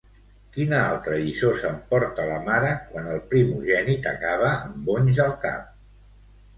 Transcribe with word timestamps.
Quina 0.53 0.79
altra 0.93 1.19
lliçó 1.25 1.51
s'emporta 1.59 2.27
la 2.31 2.41
mare 2.49 2.73
quan 2.89 3.13
el 3.19 3.23
primogènit 3.35 4.13
acaba 4.17 4.53
amb 4.59 4.85
bonys 4.93 5.25
al 5.31 5.41
cap? 5.49 5.75